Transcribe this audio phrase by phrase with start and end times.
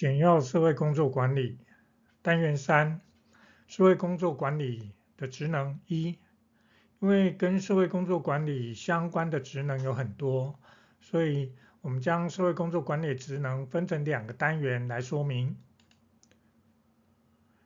[0.00, 1.58] 简要社会工作管理
[2.22, 3.02] 单元三，
[3.66, 6.18] 社会工作管理的职能一，
[7.00, 10.58] 因为跟社会工作管理相关的职能有很多，
[11.02, 11.52] 所以
[11.82, 15.54] 我们将社会工作管理职能分成两个单元来说明。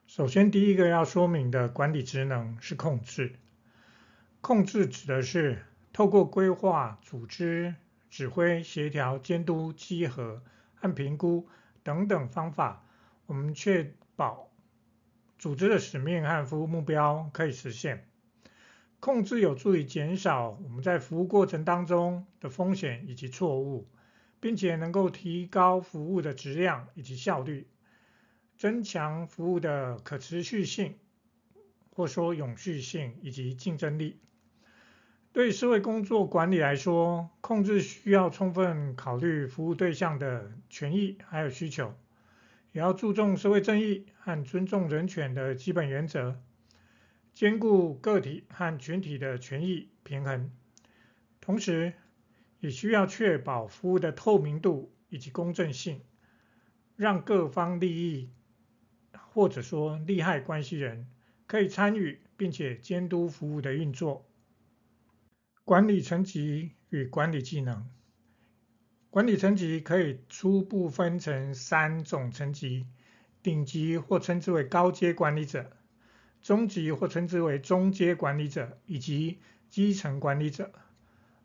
[0.09, 3.37] 首先，第一个要说明的管理职能是控制。
[4.41, 5.63] 控制指的是
[5.93, 7.77] 透过规划、组织、
[8.11, 10.43] 指挥、协调、监督、稽核
[10.75, 11.49] 和评估。
[11.85, 12.85] 等等方法，
[13.27, 14.51] 我们确保
[15.39, 18.09] 组织的使命和服务目标可以实现。
[19.01, 23.87] 控制有助于减少我们在服务过程当中的风险以及错误，
[24.41, 27.69] 并且能够提高服务的质量以及效率，
[28.57, 30.99] 增强服务的可持续性，
[31.91, 34.19] 或说永续性以及竞争力。
[35.35, 41.93] 对社会工作管理来说，控制需要充分考虑服务对象的权益还有需求，
[42.71, 46.41] 也要注重社会正义和尊重人权的基本原则，
[47.33, 50.53] 兼顾个体和群体的权益平衡，
[51.41, 51.95] 同时
[52.61, 56.01] 也需要确保服务的透明度以及公正性，
[56.95, 58.31] 让各方利益
[59.33, 61.09] 或者说利害关系人
[61.49, 64.25] 可以参与并且监督服务的运作。
[65.67, 67.89] 管理层级与管理技能，
[69.09, 72.87] 管理层级可以初步分成三种层级：
[73.43, 75.75] 顶级或称之为高阶管理者，
[76.43, 79.39] 中级或称之为中阶管理者，以及
[79.71, 80.71] 基层管理者。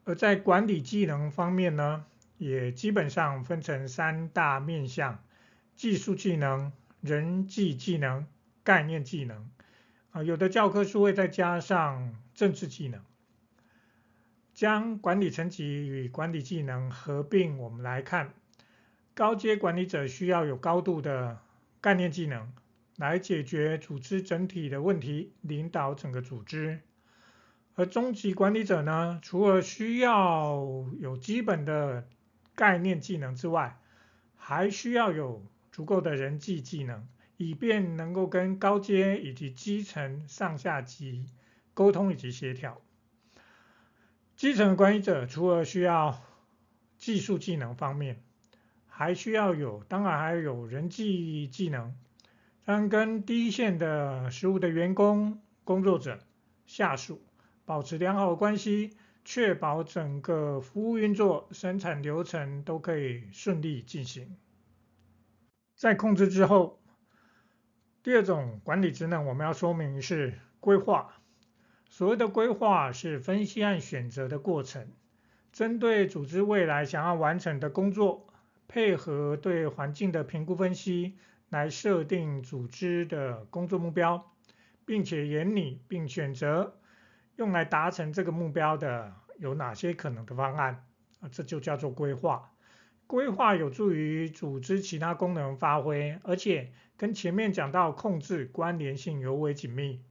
[0.03, 2.05] 而在管理技能方面呢，
[2.37, 5.23] 也基本上分成三大面向：
[5.77, 8.27] 技术技能、人际技能、
[8.65, 9.49] 概念技能。
[10.09, 13.01] 啊，有的教科书会再加上政治技能。
[14.59, 18.33] 将管理层级与管理技能合并，我们来看，
[19.13, 21.39] 高阶管理者需要有高度的
[21.79, 22.51] 概念技能，
[22.97, 26.81] 来解决组织整体的问题，领导整个组织。
[27.75, 30.57] 而中级管理者呢，除了需要
[30.99, 32.05] 有基本的
[32.53, 33.79] 概念技能之外，
[34.35, 35.41] 还需要有
[35.71, 37.07] 足够的人际技能，
[37.37, 41.29] 以便能够跟高阶以及基层上下级
[41.73, 42.81] 沟通以及协调。
[44.39, 46.21] 基层管理者除了需要
[46.97, 48.23] 技术技能方面，
[48.87, 51.93] 还需要有，当然还有人际技能，
[52.63, 56.19] 当跟第一线的实务的员工、工作者、
[56.65, 57.21] 下属
[57.65, 58.95] 保持良好的关系，
[59.25, 64.37] 确保整个服务运作、生产流程都可以顺利进行。
[65.75, 66.79] 在控制之后，
[68.01, 71.18] 第二种管理职能我们要说明是规划。
[71.99, 74.87] 所谓的规划是分析和选择的过程，
[75.51, 78.25] 针对组织未来想要完成的工作，
[78.69, 81.17] 配合对环境的评估分析，
[81.49, 84.31] 来设定组织的工作目标，
[84.85, 86.79] 并且研拟并选择
[87.35, 90.85] 用来达成这个目标的有哪些可能的方案，
[91.19, 92.49] 啊，这就叫做规划。
[93.07, 100.01] 规划有助于组织其他功能发挥，而且跟前面讲到控制关联性尤为紧密。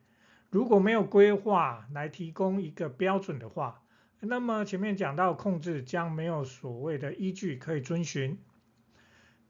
[0.50, 3.82] 如果没有规划来提供一个标准的话，
[4.20, 8.38] 那么前面讲到控制将没有所谓的依据可以遵循。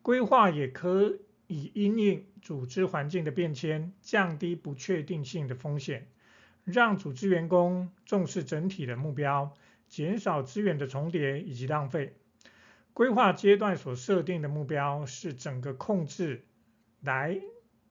[0.02, 6.08] 规划也可以因应组织环境的变迁，降低不确定性的风险，
[6.64, 9.54] 让组织员工重视整体的目标，
[9.86, 12.16] 减少资源的重叠以及浪费。
[12.92, 16.44] 规划阶段所设定的目标是整个控制
[17.00, 17.40] 来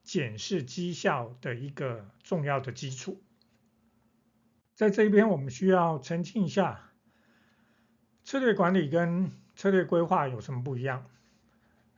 [0.08, 3.22] 检视绩效的一个重要的基础。
[4.74, 6.94] 在这边，我们需要澄清一下，
[8.24, 11.06] 策略管理跟策略规划有什么不一样？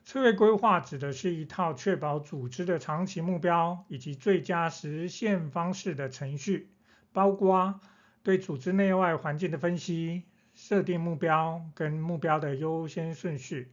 [0.06, 6.72] 策略规划指的是一套确保组织的长期目标以及最佳实现方式的程序，
[7.12, 7.80] 包括
[8.24, 10.24] 对组织内外环境的分析、
[10.56, 13.72] 设定目标跟目标的优先顺序、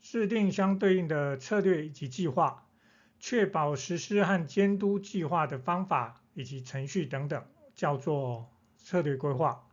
[0.00, 2.64] 制定相对应的策略以及计划。
[3.18, 7.44] 确保实施和监督计划的方法以及程序等等，
[7.74, 9.64] 叫做策略规划。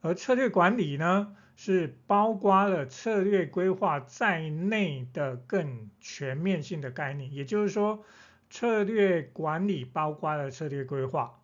[0.00, 7.32] 而策略管理呢，是包括了策略规划在内的更全面性的概念。
[7.34, 8.04] 也就是说，
[8.48, 11.40] 策略管理包括了策略规划，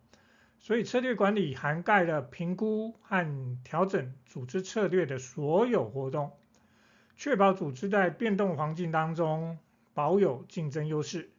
[0.57, 6.31] 所以策略管理涵盖了评估和调整组织策略的所有活动，
[7.15, 9.59] 确保组织在变动环境当中
[9.93, 11.29] 保有竞争优势。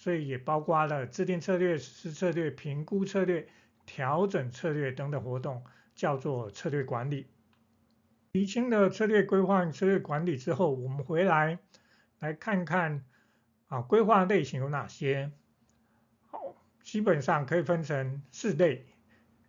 [0.00, 3.46] 所以也包括了制定策略、实施策略、评估策略、
[3.84, 5.62] 调整策略等等活动，
[5.94, 7.26] 叫做策略管理。
[8.32, 11.58] 厘清了策略规划、策略管理之后，我们回来
[12.18, 13.04] 来看看
[13.68, 15.32] 啊，规划类型有哪些？
[16.30, 18.86] 好，基本上可以分成四类。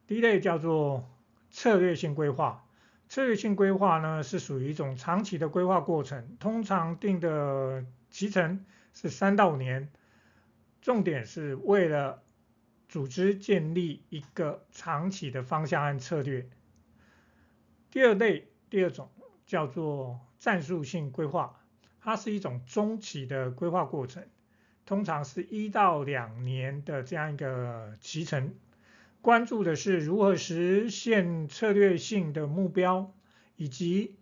[0.06, 1.10] 第一类叫做
[1.50, 2.68] 策略性规划。
[3.08, 9.90] 策略性规划呢，是属于一种长期的规划过程，通常定的期程是三到五年，
[10.82, 12.24] 重点是为了
[12.90, 16.50] 组织建立一个长期的方向和策略。
[17.92, 19.10] 第二类，第二种
[19.46, 21.58] 叫做战术性规划。
[22.04, 24.28] 它是一种中期的规划过程，
[24.88, 28.56] 通常是一到两年的这样一个期程，
[29.22, 33.14] 关注的是如何实现策略性的目标，
[33.56, 34.18] 以及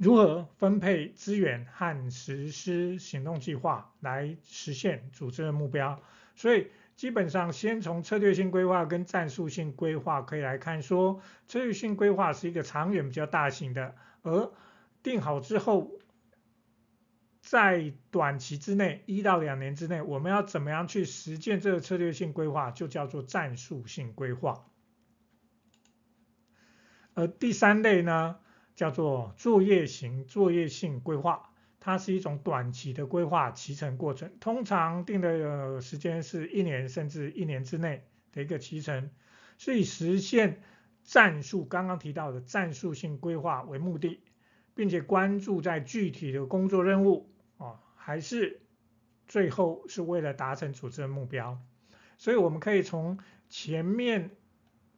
[0.00, 6.00] 如何分配资源和实施行动计划来实现组织的目标。
[6.34, 14.50] 所以基本上先从策略性规划跟战术性规划可以来看说，策略性规划是一个长远比较大型的，而
[15.02, 15.92] 定好之后。
[17.42, 24.66] 在短期之内，一到两年之内，我们要怎么样去实践这个策略性规划，就叫做战术性规划。
[27.14, 28.36] 而第三类呢，
[28.80, 31.50] 叫做作业型作业性规划，
[31.80, 39.10] 它是一种短期的规划期程过程，通常定的时间是一年甚至一年之内的一个期程，
[39.58, 40.62] 是以实现
[41.04, 44.22] 战术刚刚提到的战术性规划为目的。
[44.72, 48.62] 并且关注在具体的工作任务啊，还是
[49.28, 51.60] 最后是为了达成组织的目标。
[52.16, 53.18] 所以我们可以从
[53.50, 54.30] 前面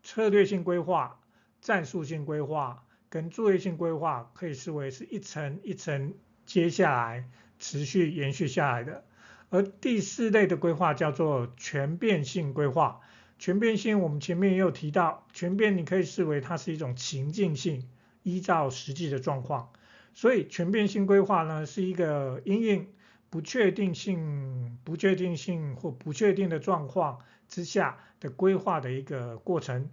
[0.05, 1.21] 策略性规划、
[1.61, 6.15] 战术性规划跟作业性规划，可以视为是一层一层
[6.47, 7.29] 接下来
[7.59, 9.05] 持续延续下来的。
[9.51, 13.01] 而第四类的规划叫做全变性规划。
[13.39, 17.87] 全变性我们前面也有提到，全变你可以视为它是一种情境性。
[18.23, 19.73] 依照实际的状况，
[20.15, 22.89] 所以全变性规划呢，是一个因应
[23.29, 27.19] 不确定性、不确定性或不确定的状况
[27.49, 29.91] 之下的规划的一个过程。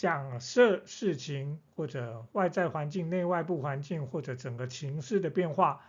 [0.00, 5.82] 假设事情或者外在环境、内外部环境或者整个情势的变化，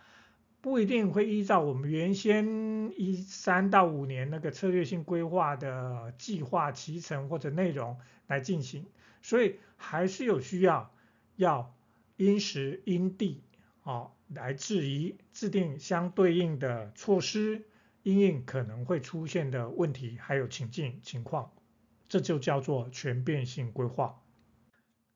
[0.60, 8.84] 不一定会依照我们原先一三到五年那个策略性规划的计划期程或者内容来进行，
[9.22, 10.92] 所以还是有需要。
[11.36, 11.74] 要
[12.18, 13.42] 因时因地
[13.84, 17.62] 啊来质疑制定相对应的措施，
[18.02, 21.50] 因应可能会出现的问题还有情境情况，
[22.12, 24.20] 这就叫做全变性规划。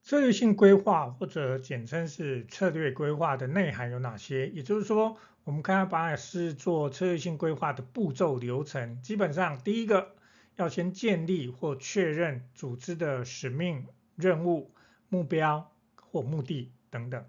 [0.03, 4.49] 策略性规划或者简称是策略规划的内涵有哪些？
[4.49, 10.15] 也就是说，我们看把它视作策略性规划的步骤流程，基本上第一个
[10.55, 13.85] 要先建立或确认组织的使命、
[14.15, 14.71] 任务、
[15.11, 15.71] 目标。
[16.09, 17.27] 或目的等等，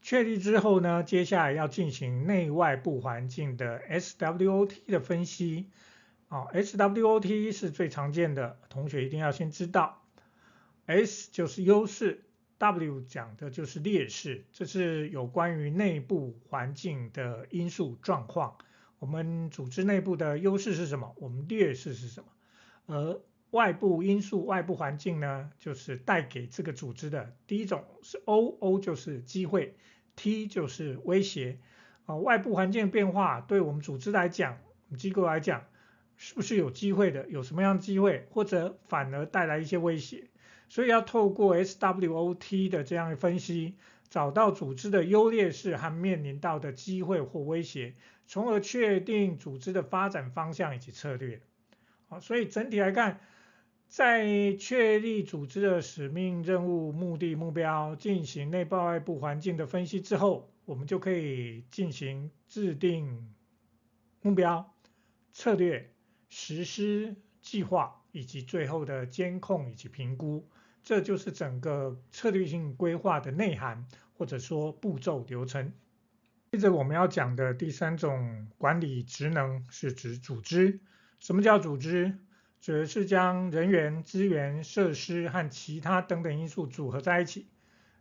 [0.00, 5.70] 确立之后呢，接下来要进行内外部环境的 SWOT 的分析。
[6.32, 10.02] 啊，SWOT 是最常见的，同学一定要先知道。
[10.86, 12.24] S 就是优势
[12.56, 18.56] ，W 讲的就是劣势，这是有关于内部环境的因素状况。
[18.98, 21.14] 我们组织内部的优势是什么？
[21.18, 22.28] 我们劣势是什么？
[22.86, 23.20] 而
[23.50, 29.76] 外部因素、外部环境呢，就是带给这个组织的第一种是 O，O 就是机会
[30.16, 31.58] ，T 就是威胁。
[32.06, 34.56] 啊，外部环境变化对我们组织来讲、
[34.96, 35.64] 机构来讲，
[36.16, 37.28] 是不是有机会的？
[37.28, 40.28] 有什么样的机会，或者反而带来一些威胁？
[40.68, 43.76] 所以要透过 SWOT 的这样的分析，
[44.08, 47.94] 找到组织的优劣势和面临到的机会或威胁，
[48.26, 51.40] 从而确定组织的发展方向以及策略。
[52.08, 53.20] 好，所以整体来看。
[53.88, 63.34] 在确立组织的使命、任务、目的、目标，进行内部外部环境的分析之后，我们就可以进行制定
[64.22, 64.74] 目标、
[65.34, 65.91] 策略、
[66.34, 70.48] 实施计划，以及最后的监控以及评估。
[70.82, 75.74] 这就是整个策略性规划的内涵，或者说步骤流程。
[76.50, 80.80] 接着我们要讲的第三种管理职能是指组织。
[81.20, 82.18] 什么叫组织？
[82.62, 87.46] 指的是将人员、资源、设施和其他等等因素组合在一起，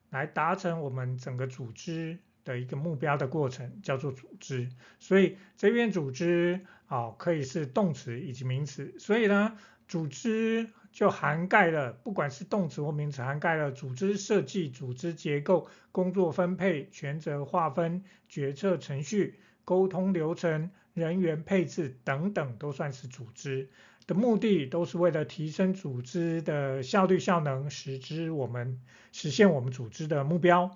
[0.09, 4.69] 来达成我们整个组织的一个目标的过程，叫做组织。
[4.99, 8.93] 所以这边组织啊，可以是动词以及名词。
[8.99, 9.57] 所以呢，
[9.87, 23.69] 组织就涵盖了，不管是动词或名词，涵盖了组织设计、组织结构、工作分配、权责划分、决策程序、沟通流程、人员配置等等，都算是组织。
[24.07, 28.81] 的目的都是为了提升组织的效率效能，使之我们
[29.13, 30.75] 实现我们组织的目标。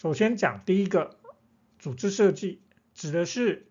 [0.00, 1.18] 首先讲第一个
[1.78, 2.62] 组织设计
[2.94, 3.66] 指的是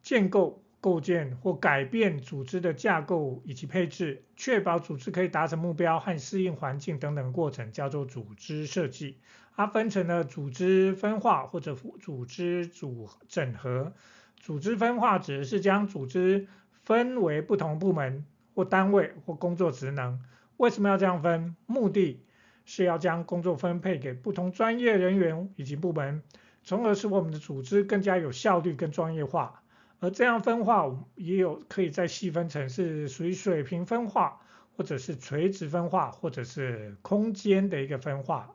[0.00, 9.18] 建构、构建或改变组织的架构以及配置，确保组织可以达成目标和适应环境等等过程，叫做组织设计。
[9.56, 13.92] 它分成了组织分化或者组织组整合。
[14.36, 16.46] 组织分化指的是将组织
[16.84, 20.22] 分为不同部门或单位或工作职能。
[20.58, 21.56] 为什么要这样分？
[21.66, 22.22] 目的
[22.64, 26.22] 是要将工作分配给不同专业人员以及部门，
[26.62, 29.62] 从而使我们的组织更加有效率跟专业化。
[29.98, 34.40] 而这样分化，也有可以再细分成是属于水平分化，
[34.76, 38.54] 或者是垂直分化，或者是空间的一个分化。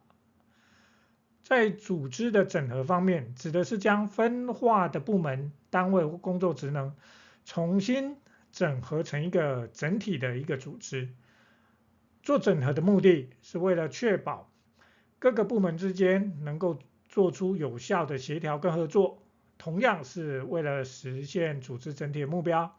[1.43, 6.95] 在组织的整合方面，指的是将分化的部门、单位或工作职能
[7.43, 8.17] 重新
[8.51, 11.09] 整合成一个整体的一个组织。
[12.25, 14.51] 做整合的目的是为了确保
[15.19, 19.21] 各个部门之间能够做出有效的协调跟合作，
[19.59, 22.75] 同样是为了实现组织整体的目标。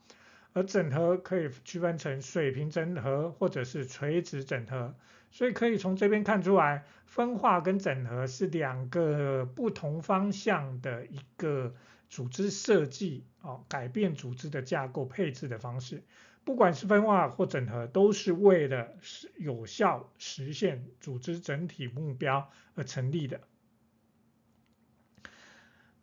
[0.52, 4.92] 而整合可以区分成水平整合或者是垂直整合。
[5.30, 11.72] 所以可以从这边看出来，分化跟整合是两个不同方向的一个
[12.08, 16.02] 组织设计哦，改变组织的架构配置的方式。
[16.46, 18.94] 不管是分化或整合，都是为了
[19.36, 23.40] 有效实现组织整体目标而成立的。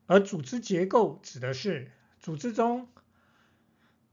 [0.05, 2.89] 而组织结构指的是组织中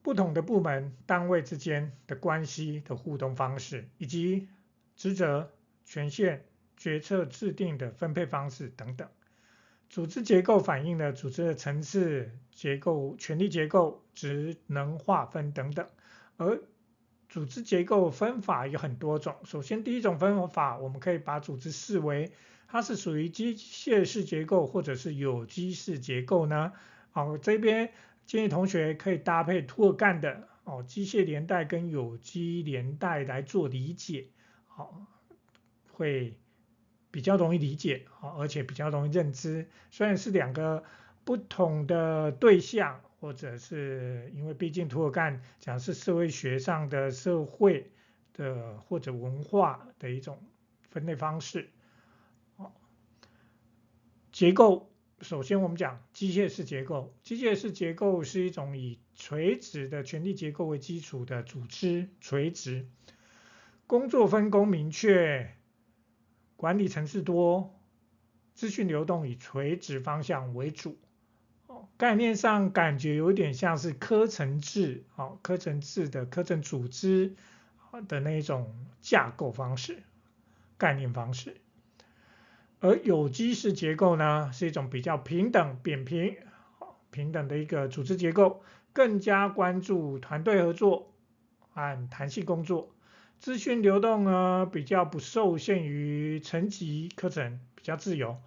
[0.03, 4.47] 不同的部门单位之间的关系的互动方式，以及
[4.95, 5.51] 职责、
[5.85, 6.45] 权限、
[6.77, 9.09] 决策制定的分配方式等等，
[9.89, 15.91] 组织结构反映了组织的层次结构、权力结构、职能划分等等。
[16.41, 16.59] 而
[17.29, 19.37] 组织结构分法有很多种。
[19.45, 22.33] 首先，第一种分法，我们可以把组织视为
[22.67, 26.73] 它是属于机械式结构或者是有机式结构呢。
[27.11, 27.93] 好，这边
[28.25, 34.29] 建议同学可以搭配涂尔干的哦，机械连带跟有机连带来做理解。
[34.67, 35.07] 好，
[35.93, 36.39] 会
[37.11, 39.69] 比较容易理解，好，而且比较容易认知。
[39.91, 40.85] 虽然是两个
[41.25, 47.93] 不同的对象，或者是因为毕竟涂尔干讲是社会学上的社会
[48.33, 50.43] 的或者文化的一种
[50.89, 51.69] 分类方式。
[52.57, 52.75] 好，
[54.33, 57.15] 结构，首先我们讲机械式结构。
[57.23, 62.89] 机械式结构是一种以垂直的权力结构为基础的组织，垂直。
[63.87, 65.55] 工作分工明确，
[66.57, 67.79] 管理层次多，
[68.55, 70.97] 资讯流动以垂直方向为主。
[71.97, 77.35] 概念上感觉有点像是科层制，哦，科层制的科层组织
[78.09, 80.03] 的那种架构方式、
[80.79, 81.57] 概念方式。
[82.81, 86.37] 而有机式结构呢，是一种比较平等、扁平、
[87.11, 91.13] 平等的一个组织结构，更加关注团队合作
[91.73, 92.95] 和弹性工作。
[93.39, 98.39] 资讯流动呢，比较不受限于层级课程，比较自由，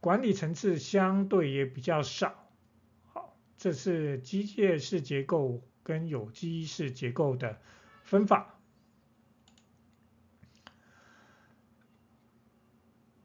[0.00, 2.49] 管理层次相对也比较少。
[3.60, 7.60] 这是机械式结构跟有机式结构的
[8.04, 8.58] 分法。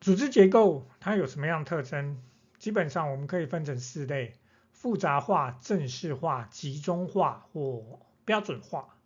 [0.01, 2.21] 组织结构它有什么样的特征？
[2.57, 4.33] 基本上我们可以分成四类：
[4.73, 8.97] 复杂化、正式化、集中化或标准化。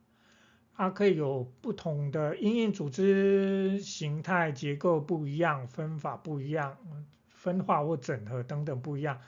[0.74, 6.76] 它可以有不同的因应组织形态结构不一样，分法不一样，
[7.28, 9.22] 分化或整合等等不一样，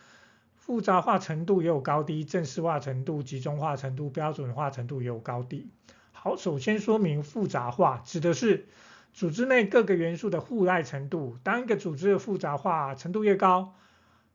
[0.61, 5.71] 复杂化程度也有高低，正式化程度、集中化程度、标准化程度也有高低。
[6.11, 8.67] 好，首先说明复杂化，指的是
[9.11, 11.35] 组织内各个元素的互赖程度。
[11.41, 13.73] 当一个组织的复杂化程度越高，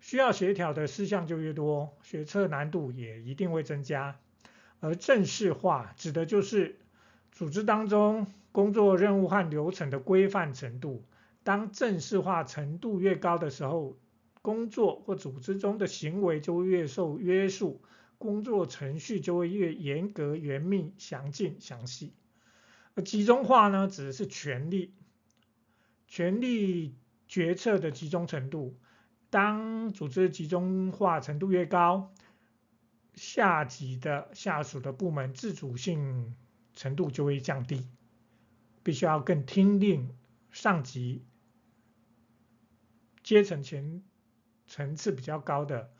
[0.00, 4.16] 需要协调的事项就越多，决策难度也一定会增加。
[4.80, 6.80] 而正式化指的就是
[7.30, 11.04] 组织当中工作任务和流程的规范程度，
[11.44, 13.96] 当正式化程度越高的时候，
[14.46, 17.82] 工作或组织中的行为就会越受约束，
[18.16, 22.14] 工作程序就会越严格、严密、详尽、详细。
[22.94, 24.94] 而集中化呢，指的是权力，
[26.06, 26.94] 权力
[27.26, 28.78] 决策的集中程度，
[29.30, 32.14] 当组织集中化程度越高，
[33.14, 36.36] 下级的下属的部门自主性。
[36.78, 37.88] 程度就会降低，
[38.82, 40.14] 必须要更听令
[40.50, 41.24] 上级
[43.22, 44.02] 阶层前
[44.66, 45.90] 层次比较高的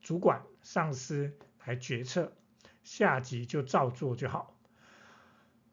[0.00, 1.32] 主管上司
[1.64, 2.32] 来决策，
[2.82, 4.56] 下级就照做就好。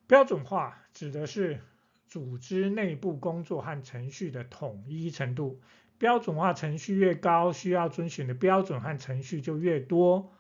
[0.07, 1.61] 标准化指的是
[2.07, 5.61] 组织内部工作和程序的统一程度，
[5.97, 10.33] 标准化程序越高，需要遵循的标准和程序就越多。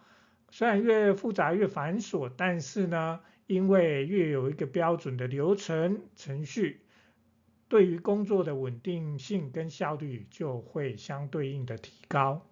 [0.49, 6.80] 虽然越复杂越繁琐，但是呢，因为越有一个标准的流程程序，
[7.71, 12.45] 对于工作的稳定性跟效率就会相对应的提高。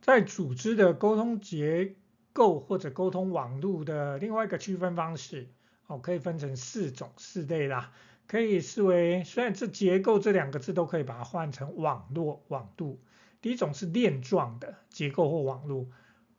[0.00, 1.96] 在组织的沟通结
[2.32, 5.48] 构或者沟通网络的另外一个区分方式，
[5.88, 7.92] 哦，可以分成四种四类啦，
[8.28, 13.00] 可以视为，虽然这结构这两个字都可以把它换成网络网路。
[13.42, 15.88] 第一种是链状的结构或网络，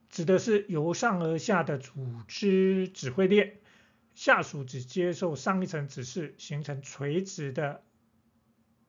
[0.09, 1.91] 指的是由上而下的组
[2.25, 3.57] 织指挥链，
[4.15, 7.83] 下属只接受上一层指示，形成垂直的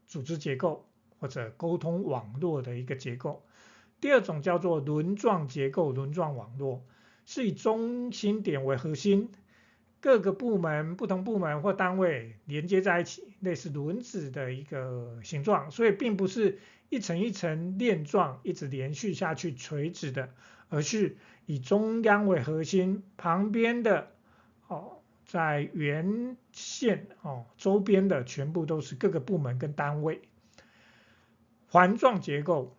[0.07, 3.45] 组织结构或者沟通网络的一个结构。
[4.01, 6.87] 第二种叫做轮状结构、轮状网络，
[7.25, 9.33] 是以中心点为核心，
[10.01, 20.29] 各个部门、不同部门或单位连接在一起，类似轮子的一个形状，所以并不是一层一层链状一直连续下去垂直的，
[20.69, 21.17] 而是
[21.47, 24.13] 以中央为核心，旁边的，
[25.27, 30.23] 在原线哦周边的全部都是各个部门跟单位。
[31.69, 32.75] 环状结构。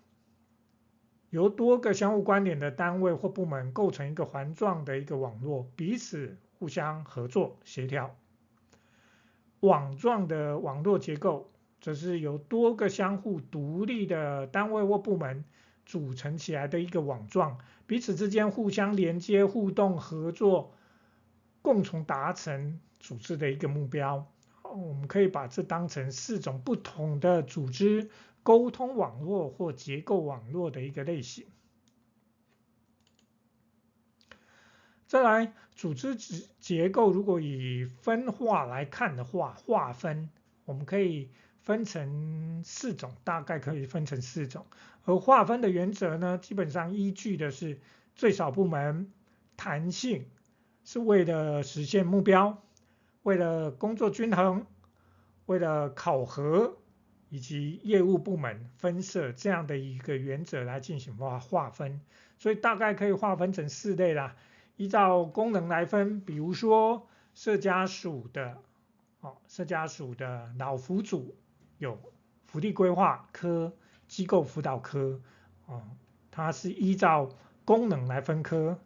[1.29, 8.15] 由多个相互关联的单位或部门构成一个环状的一个网络，彼此互相合作协调。
[9.59, 11.51] 网状的网络结构，
[11.81, 15.43] 则是由多个相互独立的单位或部门
[15.85, 20.76] 组成起来的一个网状，彼此之间互相连接、互动、合作，
[21.61, 24.31] 共同达成组织的一个目标。
[24.63, 28.09] 我们可以把这当成四种不同的组织。
[28.43, 31.47] 沟通网络或结构网络的一个类型。
[35.05, 36.15] 再来，组织
[36.57, 40.29] 结构如果以分化来看的话，划分
[40.63, 44.65] 我们可以分成四种，大概可以分成四种。
[45.03, 47.81] 而划分的原则呢，基本上依据的是
[48.15, 49.11] 最少部门、
[49.57, 50.25] 弹性，
[50.87, 52.63] 是为了实现目标，
[53.23, 54.65] 为了工作均衡，
[55.45, 56.77] 为了考核。
[57.29, 61.99] 以及业务部门分设这样的一个原则来进行划划分，
[62.39, 64.37] 所以大概可以划分成四类啦。
[64.77, 68.57] 依照功能来分，比如说社家属的，
[69.19, 71.35] 哦，社家属的老福组
[71.79, 71.99] 有
[72.45, 73.73] 福利规划科、
[74.07, 75.19] 机构辅导科，
[75.65, 75.83] 哦，
[76.31, 77.27] 它是依照
[77.65, 78.79] 功能来分科。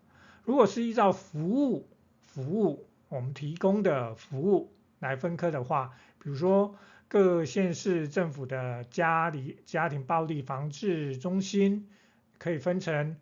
[0.44, 1.88] 如果是依照服务
[2.32, 6.76] 服务我们提供的服务来分科的话，比如说。
[7.13, 11.89] 各县市政府的家里家庭暴力防治中心
[12.38, 13.17] 可以分成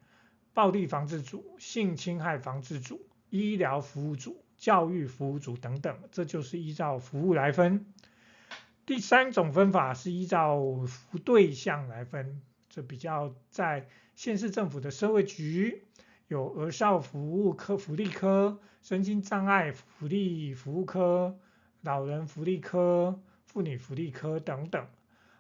[0.54, 7.88] 暴力防治组、性侵害防治组、医疗服务组、教育服务组等等，这就是依照服务来分。
[8.86, 10.64] 第三种分法是依照
[11.26, 15.84] 对象来分，这比较在县市政府的社会局
[16.30, 21.38] 有儿少服务科、福利科、身心障碍福利服务科、
[21.82, 23.20] 老人福利科。
[23.52, 24.86] 妇女福利科等等，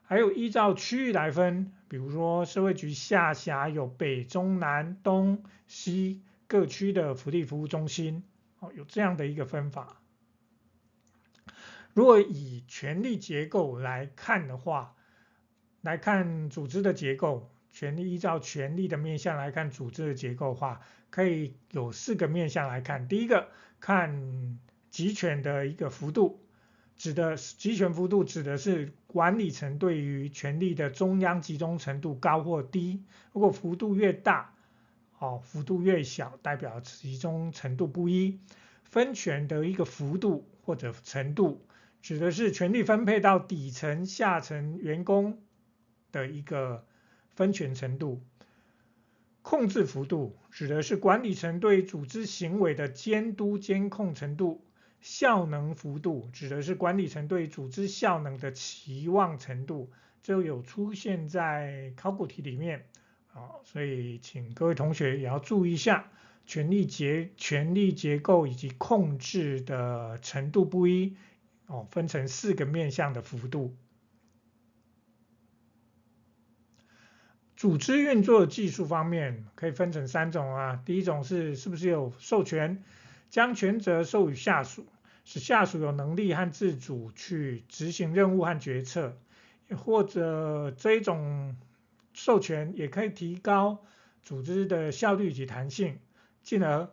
[0.02, 8.23] 还有依照区域来分，比如说社会局下辖有北中南东西各区的福利服务中心，
[8.58, 10.02] 哦，有这样的一个分法。
[11.93, 14.95] 如果以权力结构来看的话，
[15.82, 23.08] 来看组织的结构，权力依照权力的面向来看组织的结构化，可以有四个面向来看。
[23.08, 23.47] 第一个，
[23.79, 26.43] 看集权的一个幅度。
[26.97, 33.05] 指的集权幅度指的是管理层对于权力的中央集中程度高或低。
[33.32, 34.53] 如果幅度越大，
[35.17, 38.39] 哦，幅度越小，代表集中程度不一。
[38.84, 41.65] 分权的一个幅度或者程度，
[42.01, 45.41] 指的是权力分配到底层、下层员工
[46.12, 46.86] 的一个
[47.39, 48.21] 分权程度。
[49.41, 54.62] 控制幅度指的是管理层对组织行为的监督监控程度。
[54.99, 59.89] 效能幅度指的是管理层对组织效能的期望程度，
[60.21, 62.86] 就有出现在考古题里面
[63.32, 66.12] 啊，所以请各位同学也要注意一下，
[66.45, 71.15] 权力结权力结构以及控制的程度不一
[71.67, 73.73] 哦，分成四个面向的幅度。
[77.59, 82.81] 组织运作技术方面可以分成三种啊，第一种是是不是有授权。
[83.29, 84.85] 将权责授予下属，
[85.25, 89.17] 使下属有能力和自主去执行任务和决策，
[89.75, 91.57] 或者这一种
[92.13, 93.83] 授权也可以提高
[94.23, 95.99] 组织的效率及弹性，
[96.41, 96.89] 进而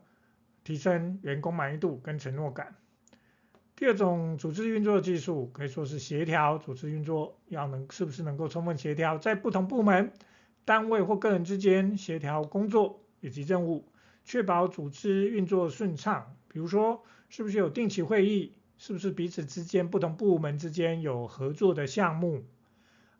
[0.64, 2.74] 提升员工满意度跟承诺感。
[3.76, 10.12] 第二种组织运作技术可以说是协调，组织运作要能是不是能够充分协调，在不同部门、
[10.66, 13.88] 单位或个人之间协调工作以及任务，
[14.24, 16.34] 确保组织运作顺畅。
[16.48, 18.52] 比如说，是不是有定期会议？
[18.76, 22.44] 是不是彼此之间不同部门之间有合作的项目？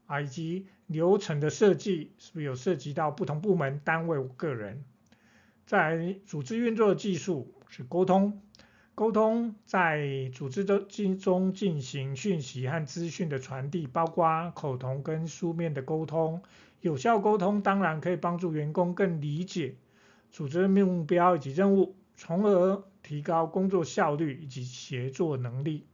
[0.07, 4.85] 啊，以及流程的设计，是不是有涉及到不同部门、单位个人？
[5.67, 8.43] 在组织运作的技术是沟通，
[8.97, 10.81] 沟通在组织的
[11.19, 16.43] 中进行讯息和资讯的传递，包括口头跟书面的沟通。
[16.87, 19.75] 有效沟通当然可以帮助员工更理解
[20.31, 25.85] 组织的目标以及任务，从而提高工作效率以及协作能力。